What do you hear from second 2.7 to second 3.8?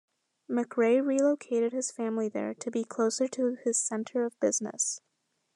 be closer to his